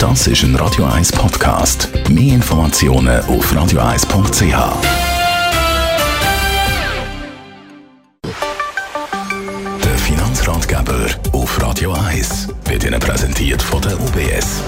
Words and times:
Das 0.00 0.26
ist 0.26 0.42
ein 0.44 0.56
Radio 0.56 0.86
1 0.86 1.12
Podcast. 1.12 1.90
Mehr 2.08 2.36
Informationen 2.36 3.20
auf 3.24 3.52
radio1.ch. 3.52 4.40
Der 9.84 9.98
Finanzratgeber 9.98 11.06
auf 11.32 11.60
Radio 11.60 11.92
1 11.92 12.48
wird 12.64 12.84
Ihnen 12.84 12.98
präsentiert 12.98 13.60
von 13.60 13.82
der 13.82 14.00
UBS. 14.00 14.62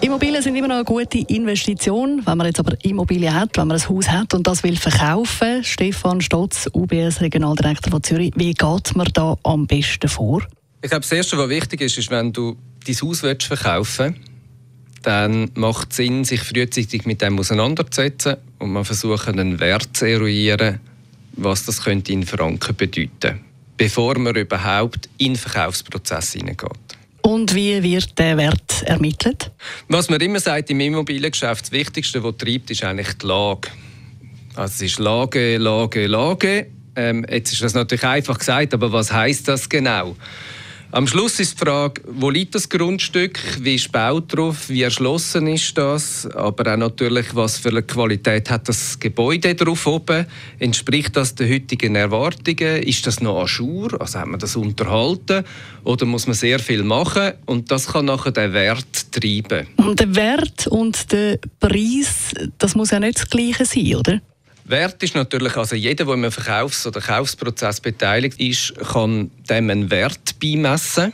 Immobilien 0.00 0.42
sind 0.42 0.56
immer 0.56 0.68
noch 0.68 0.76
eine 0.76 0.84
gute 0.84 1.18
Investition. 1.18 2.22
Wenn 2.24 2.38
man 2.38 2.46
jetzt 2.46 2.58
aber 2.58 2.74
Immobilien 2.82 3.34
hat, 3.34 3.58
wenn 3.58 3.68
man 3.68 3.78
ein 3.78 3.86
Haus 3.86 4.08
hat 4.08 4.32
und 4.32 4.46
das 4.46 4.62
will 4.62 4.78
verkaufen, 4.78 5.62
Stefan 5.62 6.22
Stotz, 6.22 6.70
UBS 6.72 7.20
Regionaldirektor 7.20 7.90
von 7.90 8.02
Zürich, 8.02 8.32
wie 8.36 8.54
geht 8.54 8.96
man 8.96 9.08
da 9.12 9.36
am 9.42 9.66
besten 9.66 10.08
vor? 10.08 10.40
Ich 10.80 10.88
glaube, 10.88 11.02
das 11.02 11.12
Erste, 11.12 11.36
was 11.36 11.50
wichtig 11.50 11.82
ist, 11.82 11.98
ist, 11.98 12.10
wenn 12.10 12.32
du 12.32 12.56
dein 12.84 12.96
Haus 12.96 13.20
verkaufen 13.20 14.14
willst, 14.14 14.32
dann 15.02 15.50
macht 15.54 15.90
es 15.90 15.96
Sinn, 15.96 16.24
sich 16.24 16.40
frühzeitig 16.40 17.04
mit 17.04 17.22
dem 17.22 17.38
auseinanderzusetzen 17.38 18.36
und 18.58 18.72
man 18.72 18.84
versuchen, 18.84 19.38
einen 19.38 19.60
Wert 19.60 19.96
zu 19.96 20.06
eruieren, 20.06 20.80
was 21.32 21.64
das 21.64 21.82
könnte 21.82 22.12
in 22.12 22.24
Franken 22.24 22.76
bedeuten, 22.76 23.40
bevor 23.76 24.18
man 24.18 24.36
überhaupt 24.36 25.08
in 25.18 25.32
den 25.32 25.36
Verkaufsprozess 25.36 26.32
hineingeht. 26.34 26.70
Und 27.22 27.54
wie 27.54 27.82
wird 27.82 28.18
der 28.18 28.36
Wert 28.36 28.82
ermittelt? 28.84 29.50
Was 29.88 30.10
man 30.10 30.20
immer 30.20 30.40
sagt 30.40 30.70
im 30.70 30.80
Immobiliengeschäft, 30.80 31.66
das 31.66 31.72
Wichtigste, 31.72 32.22
was 32.22 32.36
treibt, 32.36 32.70
ist 32.70 32.82
eigentlich 32.82 33.12
die 33.14 33.26
Lage. 33.26 33.68
Also 34.54 34.74
es 34.74 34.82
ist 34.82 34.98
Lage, 34.98 35.56
Lage, 35.56 36.06
Lage. 36.08 36.66
Ähm, 36.94 37.24
jetzt 37.30 37.52
ist 37.52 37.62
das 37.62 37.74
natürlich 37.74 38.04
einfach 38.04 38.38
gesagt, 38.38 38.74
aber 38.74 38.92
was 38.92 39.12
heißt 39.12 39.48
das 39.48 39.68
genau? 39.68 40.16
Am 40.94 41.06
Schluss 41.06 41.40
ist 41.40 41.54
die 41.54 41.64
Frage, 41.64 42.02
wo 42.06 42.28
liegt 42.28 42.54
das 42.54 42.68
Grundstück, 42.68 43.40
wie 43.60 43.76
ist 43.76 43.86
gebaut 43.86 44.24
drauf, 44.36 44.68
wie 44.68 44.82
erschlossen 44.82 45.46
ist 45.46 45.78
das, 45.78 46.26
aber 46.26 46.70
auch 46.70 46.76
natürlich, 46.76 47.34
was 47.34 47.56
für 47.56 47.70
eine 47.70 47.82
Qualität 47.82 48.50
hat 48.50 48.68
das 48.68 49.00
Gebäude 49.00 49.54
drauf 49.54 49.86
oben, 49.86 50.26
entspricht 50.58 51.16
das 51.16 51.34
den 51.34 51.50
heutigen 51.50 51.94
Erwartungen, 51.96 52.82
ist 52.82 53.06
das 53.06 53.22
noch 53.22 53.40
Ajour, 53.40 53.98
also 54.02 54.18
hat 54.18 54.26
man 54.26 54.38
das 54.38 54.54
unterhalten? 54.54 55.44
Oder 55.84 56.04
muss 56.04 56.26
man 56.26 56.34
sehr 56.34 56.58
viel 56.58 56.82
machen? 56.82 57.32
Und 57.46 57.70
das 57.70 57.86
kann 57.86 58.04
nachher 58.04 58.32
den 58.32 58.52
Wert 58.52 59.12
treiben. 59.12 59.68
Und 59.78 59.98
der 59.98 60.14
Wert 60.14 60.66
und 60.66 61.10
der 61.10 61.38
Preis, 61.58 62.34
das 62.58 62.74
muss 62.74 62.90
ja 62.90 63.00
nicht 63.00 63.18
das 63.18 63.30
Gleiche 63.30 63.64
sein, 63.64 63.94
oder? 63.94 64.20
Wert 64.64 65.02
ist 65.02 65.14
natürlich, 65.14 65.56
also 65.56 65.74
jeder, 65.74 66.04
der 66.04 66.14
im 66.14 66.30
Verkaufs- 66.30 66.86
oder 66.86 67.00
Kaufsprozess 67.00 67.80
beteiligt 67.80 68.40
ist, 68.40 68.74
kann 68.92 69.30
dem 69.48 69.70
einen 69.70 69.90
Wert 69.90 70.38
beimessen. 70.40 71.12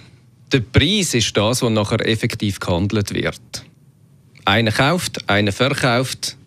Der 0.52 0.60
Preis 0.60 1.14
ist 1.14 1.36
das, 1.36 1.62
was 1.62 1.70
nachher 1.70 2.06
effektiv 2.06 2.60
gehandelt 2.60 3.12
wird. 3.14 3.64
Einer 4.44 4.72
kauft, 4.72 5.28
einer 5.28 5.52
verkauft, 5.52 6.38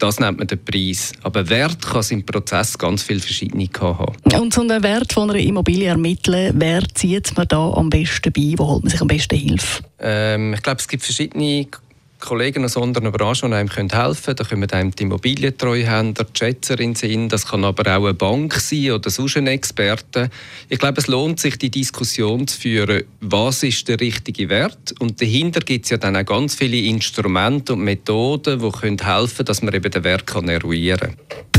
das 0.00 0.18
nennt 0.18 0.38
man 0.38 0.46
den 0.46 0.62
Preis. 0.64 1.12
Aber 1.22 1.48
Wert 1.48 1.82
kann 1.82 2.00
es 2.00 2.10
im 2.10 2.24
Prozess 2.24 2.76
ganz 2.78 3.02
viele 3.02 3.20
verschiedene 3.20 3.68
haben. 3.80 4.14
Und 4.34 4.54
so 4.54 4.62
einen 4.62 4.82
Wert 4.82 5.12
von 5.12 5.30
einer 5.30 5.38
Immobilie 5.38 5.88
ermitteln, 5.88 6.54
wer 6.56 6.82
zieht 6.94 7.36
man 7.36 7.46
da 7.48 7.70
am 7.72 7.90
besten 7.90 8.32
bei? 8.32 8.54
Wo 8.56 8.66
holt 8.66 8.82
man 8.82 8.90
sich 8.90 9.00
am 9.00 9.08
besten 9.08 9.36
Hilfe? 9.36 9.82
Ähm, 9.98 10.54
ich 10.54 10.62
glaube, 10.62 10.80
es 10.80 10.88
gibt 10.88 11.02
verschiedene 11.02 11.66
Kollegen 12.20 12.64
aus 12.64 12.76
anderen 12.76 13.10
Branchen, 13.12 13.50
die 13.50 13.56
einem 13.56 13.68
helfen 13.68 13.90
können. 13.90 14.36
Da 14.36 14.44
kommen 14.44 14.70
einem 14.70 14.90
die 14.94 15.02
Immobilientreuhänder, 15.02 16.24
die 16.24 16.38
Schätzer 16.38 16.78
in 16.78 16.94
Sinn. 16.94 17.28
Das 17.28 17.46
kann 17.46 17.64
aber 17.64 17.96
auch 17.96 18.04
eine 18.04 18.14
Bank 18.14 18.54
sein 18.54 18.92
oder 18.92 19.10
sonst 19.10 19.36
ein 19.36 19.46
Experte. 19.46 20.30
Ich 20.68 20.78
glaube, 20.78 21.00
es 21.00 21.06
lohnt 21.06 21.40
sich, 21.40 21.58
die 21.58 21.70
Diskussion 21.70 22.46
zu 22.46 22.60
führen, 22.60 23.04
was 23.20 23.62
ist 23.62 23.88
der 23.88 24.00
richtige 24.00 24.48
Wert. 24.48 24.94
Und 25.00 25.20
dahinter 25.20 25.60
gibt 25.60 25.86
es 25.86 25.90
ja 25.90 25.96
dann 25.96 26.16
auch 26.16 26.24
ganz 26.24 26.54
viele 26.54 26.76
Instrumente 26.76 27.72
und 27.72 27.80
Methoden, 27.80 28.60
die 28.60 28.70
können 28.70 28.98
helfen 28.98 29.36
können, 29.36 29.46
dass 29.46 29.62
man 29.62 29.74
eben 29.74 29.90
den 29.90 30.04
Wert 30.04 30.26
kann 30.26 30.48
eruieren 30.48 31.16
kann. 31.28 31.50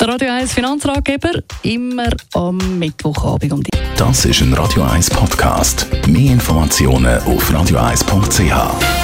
Der 0.00 0.08
Radio 0.08 0.30
1 0.30 0.54
Finanzratgeber 0.54 1.42
immer 1.62 2.08
am 2.32 2.78
Mittwochabend 2.78 3.52
um 3.52 3.62
die. 3.62 3.70
Das 3.98 4.24
ist 4.24 4.40
ein 4.40 4.54
Radio 4.54 4.82
1 4.82 5.10
Podcast. 5.10 5.86
Mehr 6.06 6.32
Informationen 6.32 7.18
auf 7.18 7.50
radio1.ch. 7.50 8.99